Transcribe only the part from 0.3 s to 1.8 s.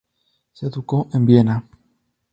Se educó en Viena.